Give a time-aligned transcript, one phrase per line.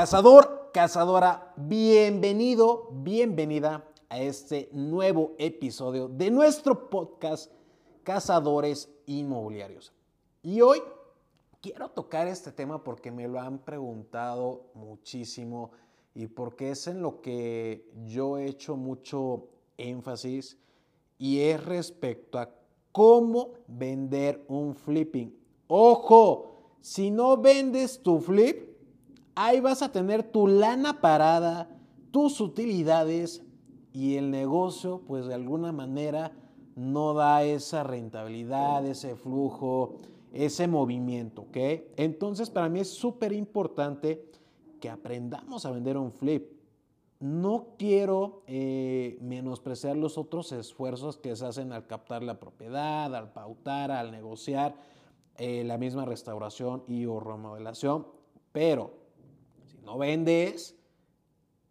[0.00, 7.52] Cazador, cazadora, bienvenido, bienvenida a este nuevo episodio de nuestro podcast
[8.02, 9.92] Cazadores Inmobiliarios.
[10.42, 10.80] Y hoy
[11.60, 15.72] quiero tocar este tema porque me lo han preguntado muchísimo
[16.14, 20.56] y porque es en lo que yo he hecho mucho énfasis
[21.18, 22.48] y es respecto a
[22.90, 25.38] cómo vender un flipping.
[25.68, 28.69] Ojo, si no vendes tu flip,
[29.34, 31.68] ahí vas a tener tu lana parada,
[32.10, 33.42] tus utilidades
[33.92, 36.32] y el negocio, pues de alguna manera
[36.76, 39.96] no da esa rentabilidad, ese flujo,
[40.32, 41.56] ese movimiento, ¿ok?
[41.96, 44.30] Entonces para mí es súper importante
[44.80, 46.52] que aprendamos a vender un flip.
[47.18, 53.32] No quiero eh, menospreciar los otros esfuerzos que se hacen al captar la propiedad, al
[53.32, 54.74] pautar, al negociar
[55.36, 58.06] eh, la misma restauración y o remodelación,
[58.52, 58.99] pero
[59.90, 60.76] no vendes,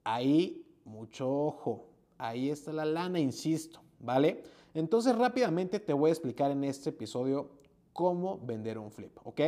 [0.03, 1.86] ahí mucho ojo,
[2.17, 4.44] ahí está la lana, insisto, ¿vale?
[4.73, 7.50] Entonces rápidamente te voy a explicar en este episodio
[7.94, 9.40] cómo vender un flip, ¿ok?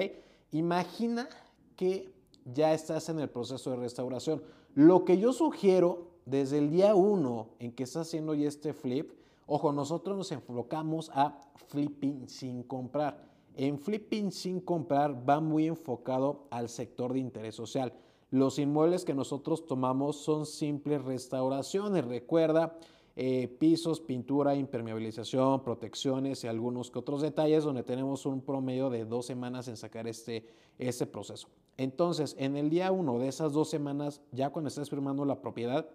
[0.52, 1.28] Imagina
[1.76, 2.14] que
[2.46, 4.42] ya estás en el proceso de restauración.
[4.74, 9.12] Lo que yo sugiero desde el día uno en que estás haciendo ya este flip,
[9.48, 13.22] ojo, nosotros nos enfocamos a flipping sin comprar.
[13.54, 17.92] En flipping sin comprar va muy enfocado al sector de interés social.
[18.32, 22.06] Los inmuebles que nosotros tomamos son simples restauraciones.
[22.06, 22.78] Recuerda,
[23.18, 29.04] eh, pisos, pintura, impermeabilización, protecciones y algunos que otros detalles donde tenemos un promedio de
[29.04, 30.46] dos semanas en sacar este,
[30.80, 31.50] este proceso.
[31.76, 35.90] Entonces, en el día uno de esas dos semanas, ya cuando estés firmando la propiedad,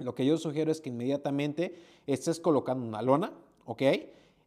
[0.00, 1.76] lo que yo sugiero es que inmediatamente
[2.06, 3.32] estés colocando una lona,
[3.64, 3.82] ¿ok?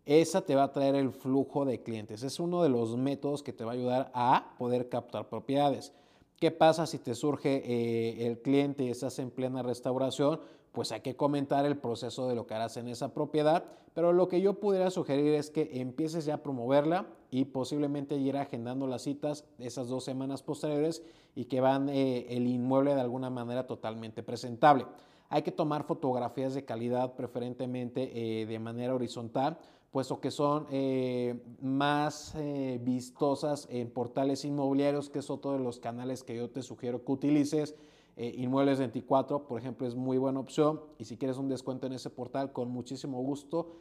[0.05, 2.23] Esa te va a traer el flujo de clientes.
[2.23, 5.93] Es uno de los métodos que te va a ayudar a poder captar propiedades.
[6.39, 10.39] ¿Qué pasa si te surge eh, el cliente y estás en plena restauración?
[10.71, 14.29] Pues hay que comentar el proceso de lo que harás en esa propiedad, pero lo
[14.29, 19.01] que yo pudiera sugerir es que empieces ya a promoverla y posiblemente ir agendando las
[19.01, 21.03] citas esas dos semanas posteriores
[21.35, 24.85] y que van eh, el inmueble de alguna manera totalmente presentable.
[25.27, 28.11] Hay que tomar fotografías de calidad, preferentemente
[28.41, 29.57] eh, de manera horizontal,
[29.91, 35.79] puesto que son eh, más eh, vistosas en portales inmobiliarios, que es otro de los
[35.79, 37.75] canales que yo te sugiero que utilices.
[38.17, 40.81] Inmuebles 24, por ejemplo, es muy buena opción.
[40.97, 43.77] Y si quieres un descuento en ese portal, con muchísimo gusto.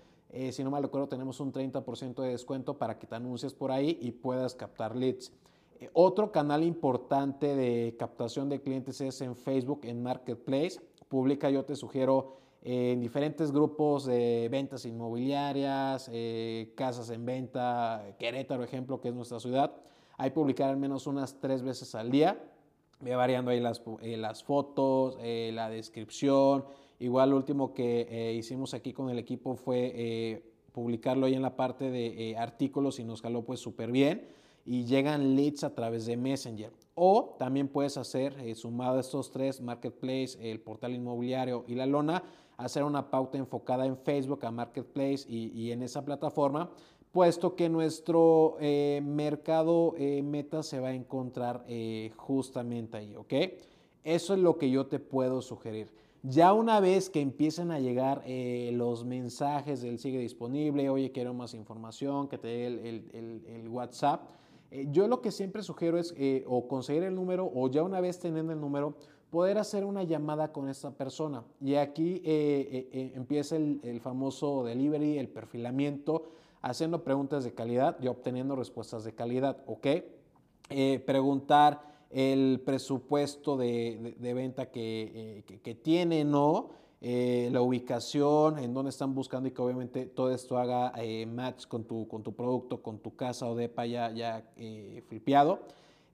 [0.53, 3.99] si no mal recuerdo, tenemos un 30% de descuento para que te anuncies por ahí
[4.01, 5.33] y puedas captar leads.
[5.93, 11.75] otro canal importante de captación de clientes es en Facebook, en Marketplace publica, yo te
[11.75, 19.09] sugiero eh, en diferentes grupos de ventas inmobiliarias, eh, casas en venta, Querétaro, ejemplo, que
[19.09, 19.73] es nuestra ciudad.
[20.17, 22.39] Hay publicar al menos unas tres veces al día.
[23.01, 26.65] Ve variando ahí las, eh, las fotos, la descripción.
[26.99, 30.43] Igual lo último que hicimos aquí con el equipo fue
[30.73, 34.27] publicarlo ahí en la parte de artículos y nos jaló pues súper bien
[34.69, 36.71] y llegan leads a través de Messenger.
[36.95, 41.87] O también puedes hacer, eh, sumado a estos tres, Marketplace, el portal inmobiliario y la
[41.87, 42.23] lona,
[42.59, 46.71] hacer una pauta enfocada en Facebook a Marketplace y, en esa plataforma,
[47.13, 51.65] puesto que nuestro eh, mercado eh, meta se va a encontrar
[52.17, 53.33] justamente ahí, ¿ok?
[54.05, 55.91] Eso es lo que yo te puedo sugerir.
[56.23, 58.25] Ya una vez que empiecen a llegar
[58.73, 64.23] los mensajes del sigue disponible, oye, quiero más información, que te dé el WhatsApp,
[64.71, 68.01] eh, yo lo que siempre sugiero es eh, o conseguir el número o ya una
[68.01, 68.95] vez teniendo el número,
[69.31, 71.45] poder hacer una llamada con esta persona.
[71.61, 76.31] Y aquí eh, empieza el, famoso delivery, el perfilamiento,
[76.63, 79.87] haciendo preguntas de calidad y obteniendo respuestas de calidad, ¿ok?
[81.07, 81.81] preguntar
[82.11, 86.71] el presupuesto de, venta que, que, que tiene, ¿no?
[87.01, 91.67] Eh, la ubicación, en dónde están buscando y que obviamente todo esto haga eh, match
[91.67, 94.45] con tu, con tu producto, con tu casa o depa ya, ya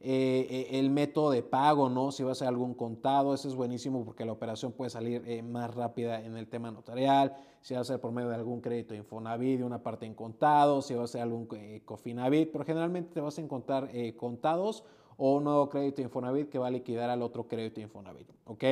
[0.04, 0.78] eh, flipeado.
[0.78, 2.12] el método de pago, ¿no?
[2.12, 5.74] Si va a ser algún contado, eso es buenísimo porque la operación puede salir más
[5.74, 9.58] rápida en el tema notarial, si va a ser por medio de algún crédito Infonavit,
[9.58, 11.48] de una parte en contado, si va a ser algún
[11.84, 14.84] Cofinavit, pero generalmente te vas a encontrar contados
[15.16, 18.64] o un nuevo crédito Infonavit que va a liquidar al otro crédito Infonavit, ¿ok?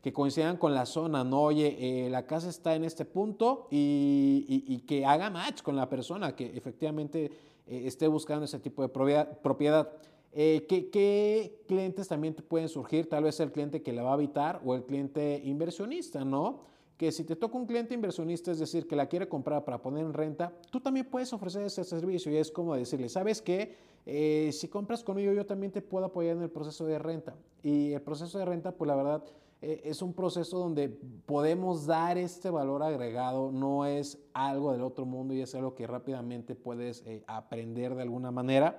[0.00, 4.82] Que coincidan con la zona, no, oye, eh, la casa está en este punto y,
[4.86, 7.30] que haga match con la persona que efectivamente
[7.66, 9.88] eh, esté buscando ese tipo de propiedad.
[10.32, 13.08] Eh, ¿qué, clientes también te pueden surgir?
[13.08, 16.70] Tal vez el cliente que la va a habitar o el cliente inversionista, ¿no?
[17.00, 20.04] que si te toca un cliente inversionista, es decir, que la quiere comprar para poner
[20.04, 23.74] en renta, tú también puedes ofrecer ese servicio y es como decirle, ¿sabes qué?
[24.04, 27.34] Eh, si compras conmigo, yo también te puedo apoyar en el proceso de renta.
[27.62, 29.24] Y el proceso de renta, pues la verdad,
[29.62, 35.06] eh, es un proceso donde podemos dar este valor agregado, no es algo del otro
[35.06, 38.78] mundo y es algo que rápidamente puedes eh, aprender de alguna manera.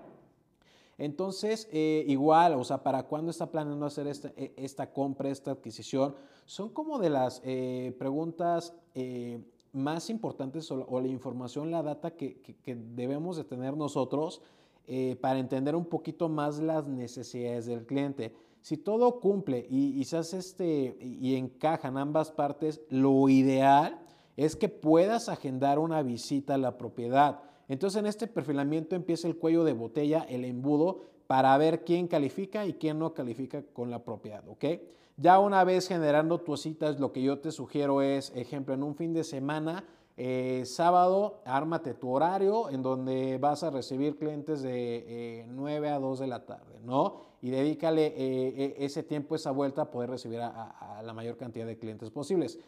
[1.01, 6.13] Entonces, igual, o sea, ¿para cuándo está planeando hacer esta, e, compra, esta adquisición?
[6.45, 7.41] Son como de las
[7.97, 8.73] preguntas
[9.73, 12.57] más importantes o, la información, la data que,
[12.95, 14.41] debemos de tener nosotros
[14.87, 18.33] eh, para entender un poquito más las necesidades del cliente.
[18.61, 23.99] Si todo cumple y, se hace este, y encajan ambas partes, lo ideal
[24.37, 27.41] es que puedas agendar una visita a la propiedad.
[27.71, 32.65] Entonces en este perfilamiento empieza el cuello de botella, el embudo, para ver quién califica
[32.65, 34.65] y quién no califica con la propiedad, ¿ok?
[35.15, 38.95] Ya una vez generando tus citas, lo que yo te sugiero es, ejemplo, en un
[38.95, 39.85] fin de semana,
[40.17, 45.99] eh, sábado, ármate tu horario en donde vas a recibir clientes de 9 eh, a
[45.99, 47.21] 2 de la tarde, ¿no?
[47.41, 51.77] Y dedícale eh, ese tiempo, esa vuelta a poder recibir a, la mayor cantidad de
[51.77, 52.59] clientes posibles.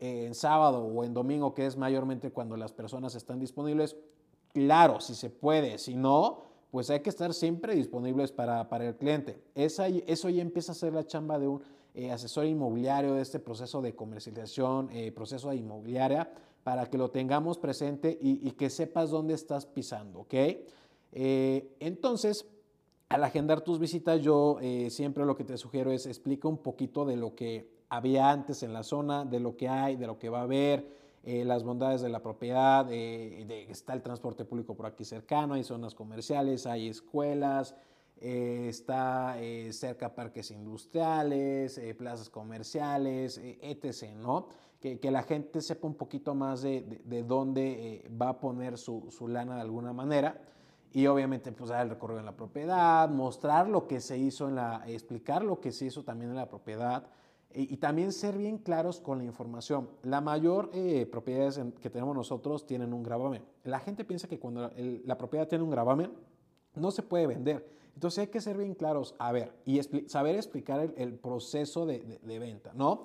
[0.00, 3.96] en sábado o en domingo, que es mayormente cuando las personas están disponibles,
[4.52, 9.42] claro, si se puede, si no, pues hay que estar siempre disponibles para, el cliente.
[9.54, 11.62] Esa, eso ya empieza a ser la chamba de un
[12.12, 16.30] asesor inmobiliario, de este proceso de comercialización, proceso de inmobiliaria
[16.62, 20.34] para que lo tengamos presente y, que sepas dónde estás pisando, ¿ok?
[21.12, 22.46] Eh, entonces,
[23.08, 27.04] al agendar tus visitas, yo eh, siempre lo que te sugiero es explica un poquito
[27.04, 30.28] de lo que había antes en la zona, de lo que hay, de lo que
[30.28, 35.04] va a haber, eh, las bondades de la propiedad, está el transporte público por aquí
[35.04, 37.74] cercano, hay zonas comerciales, hay escuelas,
[38.20, 39.36] está
[39.70, 44.48] cerca parques industriales, plazas comerciales, etc., ¿no?
[44.80, 49.08] que, la gente sepa un poquito más de, de, dónde eh, va a poner su,
[49.10, 50.40] su, lana de alguna manera.
[50.92, 54.56] Y obviamente, pues dar el recorrido en la propiedad, mostrar lo que se hizo en
[54.56, 57.06] la, explicar lo que se hizo también en la propiedad
[57.52, 59.88] y, también ser bien claros con la información.
[60.02, 61.10] La mayor eh,
[61.80, 63.42] que tenemos nosotros tienen un gravamen.
[63.64, 64.70] La gente piensa que cuando
[65.04, 66.12] la propiedad tiene un gravamen,
[66.74, 67.66] no se puede vender.
[67.94, 71.98] Entonces hay que ser bien claros, a ver, y saber explicar el, el proceso de,
[71.98, 73.02] de, de, venta, ¿no?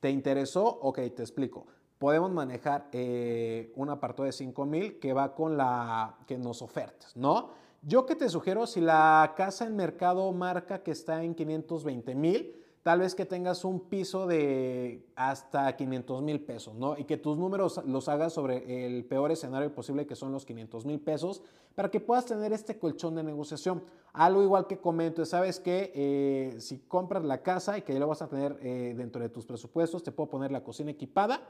[0.00, 0.64] ¿Te interesó?
[0.64, 1.66] Ok, te explico.
[1.98, 7.50] Podemos manejar eh, un apartado de 5000 que va con la que nos ofertas, ¿no?
[7.82, 12.57] Yo que te sugiero, si la casa en mercado marca que está en 520 mil,
[12.88, 16.96] tal vez que tengas un piso de hasta 500 mil pesos, ¿no?
[16.96, 20.86] Y que tus números los hagas sobre el peor escenario posible, que son los 500
[20.86, 21.42] mil pesos,
[21.74, 23.84] para que puedas tener este colchón de negociación.
[24.14, 28.08] Algo igual que comento, sabes que eh, si compras la casa y que ya lo
[28.08, 31.42] vas a tener eh, dentro de tus presupuestos, te puedo poner la cocina equipada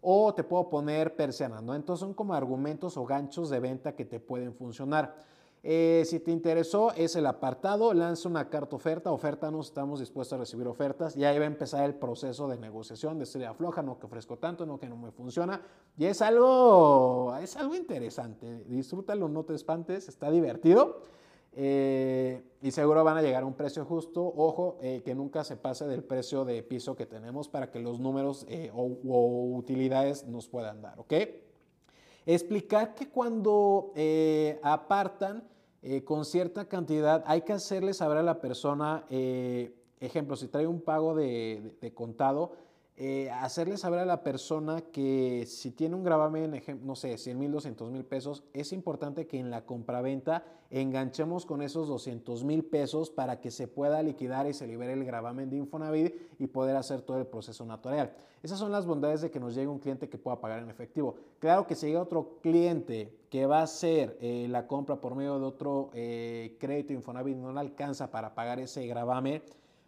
[0.00, 1.74] o te puedo poner persianas, ¿no?
[1.74, 5.16] Entonces son como argumentos o ganchos de venta que te pueden funcionar.
[5.66, 10.34] Eh, si te interesó, es el apartado, lanza una carta oferta, oferta no estamos dispuestos
[10.34, 13.82] a recibir ofertas, y ahí va a empezar el proceso de negociación, de serie afloja,
[13.82, 15.62] no que ofrezco tanto, no que no me funciona,
[15.96, 21.00] y es algo, es algo interesante, disfrútalo, no te espantes, está divertido.
[21.56, 24.20] Eh, y seguro van a llegar a un precio justo.
[24.36, 28.00] Ojo, eh, que nunca se pase del precio de piso que tenemos para que los
[28.00, 28.44] números
[28.74, 31.12] o, o, utilidades nos puedan dar, ¿ok?
[32.26, 33.92] Explicar que cuando
[34.64, 35.44] apartan,
[35.86, 40.66] eh, con cierta cantidad, hay que hacerle saber a la persona, eh, ejemplo, si trae
[40.66, 42.52] un pago de, contado,
[42.96, 47.50] eh, hacerle saber a la persona que si tiene un gravamen, no sé, 100 mil,
[47.50, 53.10] 200 mil pesos, es importante que en la compraventa enganchemos con esos 200 mil pesos
[53.10, 57.02] para que se pueda liquidar y se libere el gravamen de Infonavit y poder hacer
[57.02, 58.12] todo el proceso natural.
[58.44, 61.16] Esas son las bondades de que nos llegue un cliente que pueda pagar en efectivo.
[61.38, 65.40] Claro que si llega otro cliente que va a hacer eh, la compra por medio
[65.40, 69.42] de otro eh, crédito Infonavit no le alcanza para pagar ese gravamen,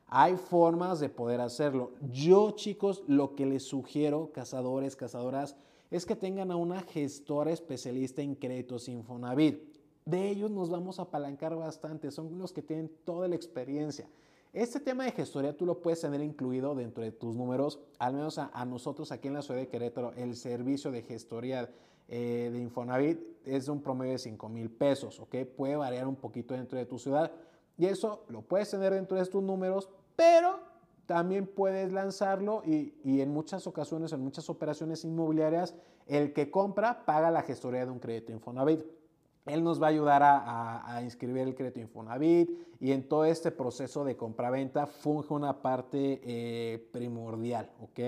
[0.09, 1.93] hay formas de poder hacerlo.
[2.13, 5.57] Yo, chicos, lo que les sugiero, cazadores, cazadoras,
[5.91, 9.77] es que tengan a una gestora especialista en créditos Infonavit.
[10.05, 14.09] De ellos nos vamos a apalancar bastante, son los que tienen toda la experiencia.
[14.53, 18.39] Este tema de gestoría tú lo puedes tener incluido dentro de tus números, al menos
[18.39, 21.69] a, nosotros aquí en la ciudad de Querétaro, el servicio de gestoría
[22.09, 25.45] eh, de Infonavit es de un promedio de 5 mil pesos, ¿ok?
[25.57, 27.33] Puede variar un poquito dentro de tu ciudad
[27.79, 30.61] y eso lo puedes tener dentro de tus números, pero
[31.07, 35.75] también puedes lanzarlo y, y, en muchas ocasiones, en muchas operaciones inmobiliarias,
[36.07, 38.85] el que compra paga la gestoría de un crédito Infonavit.
[39.47, 44.05] Él nos va a ayudar a, inscribir el crédito Infonavit y en todo este proceso
[44.05, 48.01] de compraventa funge una parte eh, primordial, ¿ok?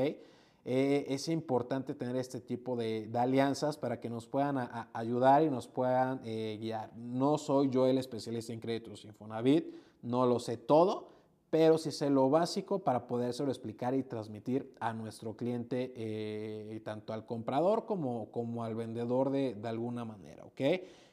[0.71, 4.59] Eh, es importante tener este tipo de, alianzas para que nos puedan
[4.93, 6.95] ayudar y nos puedan eh, guiar.
[6.95, 11.09] No soy yo el especialista en créditos Infonavit, no lo sé todo,
[11.49, 17.15] pero sí sé lo básico para podérselo explicar y transmitir a nuestro cliente, eh, tanto
[17.15, 20.61] al comprador como, al vendedor de, de, alguna manera, ¿ok?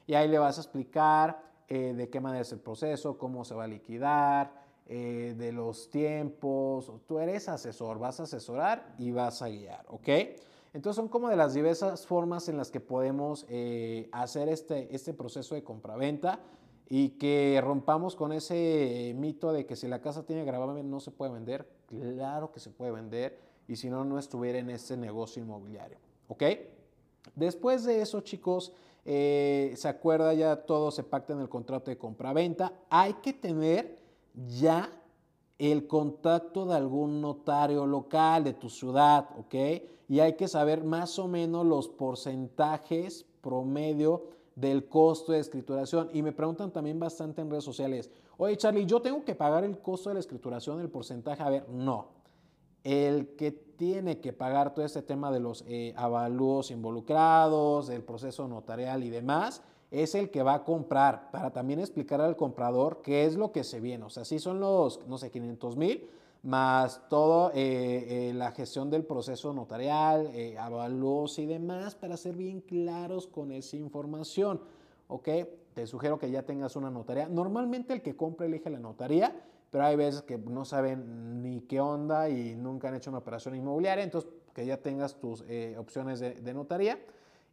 [0.05, 3.63] Y ahí le vas a explicar de qué manera es el proceso, cómo se va
[3.63, 9.49] a liquidar, eh, de los tiempos, tú eres asesor, vas a asesorar y vas a
[9.49, 10.09] guiar, ¿ok?
[10.73, 15.13] Entonces son como de las diversas formas en las que podemos eh, hacer este, este
[15.13, 16.39] proceso de compraventa
[16.87, 21.11] y que rompamos con ese mito de que si la casa tiene gravamen no se
[21.11, 21.67] puede vender.
[21.87, 26.43] Claro que se puede vender y si no, no estuviera en este negocio inmobiliario, ¿ok?
[27.33, 28.71] Después de eso, chicos,
[29.03, 32.73] eh, se acuerda ya todo se pacta en el contrato de compraventa.
[32.89, 34.04] Hay que tener
[34.47, 34.89] ya
[35.57, 39.55] el contacto de algún notario local de tu ciudad, ¿ok?
[40.07, 44.23] Y hay que saber más o menos los porcentajes promedio
[44.55, 46.09] del costo de escrituración.
[46.13, 49.79] Y me preguntan también bastante en redes sociales, oye Charlie, ¿yo tengo que pagar el
[49.79, 51.41] costo de la escrituración, el porcentaje?
[51.41, 52.07] A ver, no.
[52.83, 58.47] El que tiene que pagar todo este tema de los eh, avalúos involucrados, del proceso
[58.47, 59.61] notarial y demás,
[59.91, 63.63] es el que va a comprar para también explicar al comprador qué es lo que
[63.63, 64.05] se viene.
[64.05, 66.09] O sea, si son los, no sé, 500 mil,
[66.43, 70.57] más todo eh, eh, la gestión del proceso notarial, eh,
[71.37, 74.61] y demás, para ser bien claros con esa información.
[75.07, 75.27] ¿Ok?
[75.73, 77.27] Te sugiero que ya tengas una notaría.
[77.27, 79.35] Normalmente el que compra elige la notaría,
[79.71, 83.55] pero hay veces que no saben ni qué onda y nunca han hecho una operación
[83.55, 86.97] inmobiliaria, entonces que ya tengas tus eh, opciones de notaría.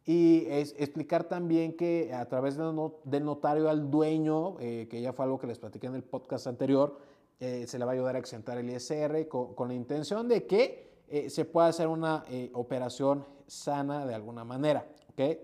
[0.05, 5.25] Y es explicar también que a través del notario al dueño, eh, que ya fue
[5.25, 6.99] algo que les platiqué en el podcast anterior,
[7.39, 11.03] eh, se le va a ayudar a exentar el ISR con, la intención de que
[11.09, 14.89] eh, se pueda hacer una operación sana de alguna manera.
[15.13, 15.41] ¿okay?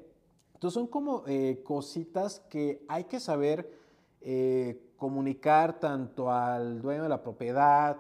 [0.54, 1.22] Entonces son como
[1.62, 3.78] cositas que hay que saber
[4.96, 7.98] comunicar tanto al dueño de la propiedad,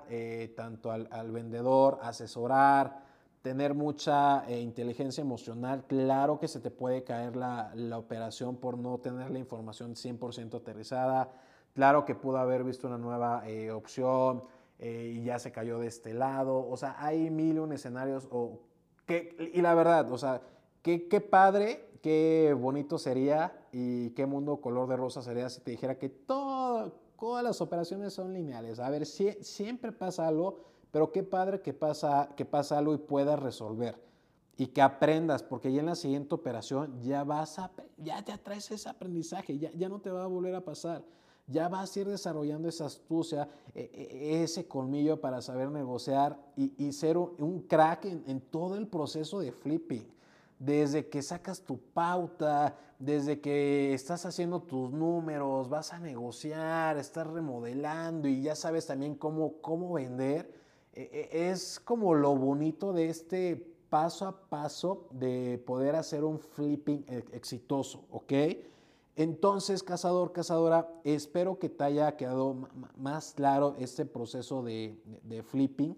[0.56, 3.07] tanto al, al vendedor, asesorar,
[3.42, 5.84] tener mucha eh, inteligencia emocional.
[5.86, 11.30] Claro que se te puede caer la, operación por no tener la información 100% aterrizada.
[11.74, 14.42] Claro que pudo haber visto una nueva eh, opción
[14.78, 16.68] eh, y ya se cayó de este lado.
[16.68, 18.28] O sea, hay mil un escenarios.
[18.30, 18.60] O
[19.06, 20.42] que, y la verdad, o sea,
[20.82, 25.70] qué, qué padre, qué bonito sería y qué mundo color de rosa sería si te
[25.70, 28.78] dijera que todo, todas las operaciones son lineales.
[28.78, 32.98] A ver, si, siempre pasa algo pero qué padre que pasa, que pasa algo y
[32.98, 33.96] puedas resolver
[34.56, 38.70] y que aprendas, porque ya en la siguiente operación ya vas a, ya te traes
[38.70, 41.04] ese aprendizaje, ya, ya no te va a volver a pasar.
[41.46, 46.92] Ya vas a ir desarrollando esa astucia, e, e, ese colmillo para saber negociar y,
[46.92, 50.06] ser un crack en, en todo el proceso de flipping
[50.58, 57.26] desde que sacas tu pauta, desde que estás haciendo tus números, vas a negociar, estás
[57.26, 60.52] remodelando y ya sabes también cómo, cómo vender.
[60.92, 63.56] E, e, es como lo bonito de este
[63.88, 68.32] paso a paso de poder hacer un flipping e, exitoso, ¿ok?
[69.18, 74.96] Entonces, cazador, cazadora, espero que te haya quedado más claro este proceso de,
[75.44, 75.96] flipping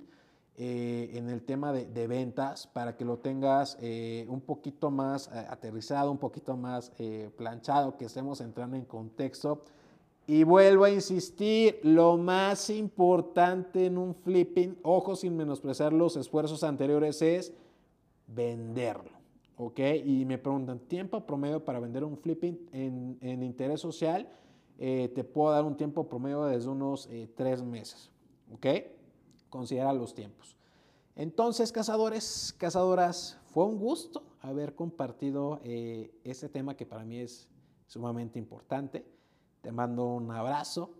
[0.56, 5.46] eh, en el tema de, ventas para que lo tengas eh, un poquito más eh,
[5.50, 6.92] aterrizado, un poquito más
[7.36, 9.64] planchado, que estemos entrando en contexto
[10.30, 16.62] y vuelvo a insistir, lo más importante en un flipping, ojo sin menospreciar los esfuerzos
[16.62, 17.52] anteriores, es
[18.28, 19.10] venderlo.
[19.56, 19.80] ¿Ok?
[20.04, 24.28] Y me preguntan, ¿tiempo promedio para vender un flipping en, interés social?
[24.78, 28.12] Eh, te puedo dar un tiempo promedio desde unos eh, tres meses.
[28.54, 28.66] ¿Ok?
[29.48, 30.56] Considera los tiempos.
[31.16, 37.48] Entonces, cazadores, cazadoras, fue un gusto haber compartido eh, este tema que para mí es
[37.88, 39.04] sumamente importante.
[39.60, 40.90] Te mando un abrazo,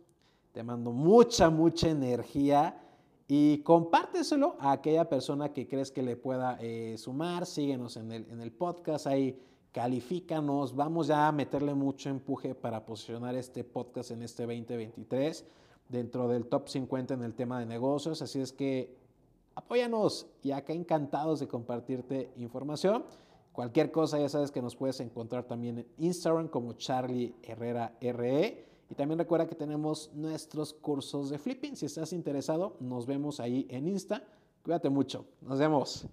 [0.53, 2.81] te mando mucha, mucha energía
[3.29, 7.47] y compárteselo a aquella persona que crees que le pueda eh, sumar.
[7.47, 9.41] Síguenos en el, en el podcast ahí,
[9.73, 10.75] califícanos.
[10.75, 15.45] Vamos ya a meterle mucho empuje para posicionar este podcast en este 2023
[15.89, 18.21] dentro del top 50 en el tema de negocios.
[18.23, 18.97] Así es que
[19.55, 23.05] apóyanos y acá encantados de compartirte información.
[23.53, 28.67] Cualquier cosa ya sabes que nos puedes encontrar también en Instagram como Charlie Herrera RE.
[28.89, 31.77] Y también recuerda que tenemos nuestros cursos de flipping.
[31.77, 34.25] Si estás interesado, nos vemos ahí en Insta.
[34.63, 35.27] Cuídate mucho.
[35.41, 36.09] Nos vemos.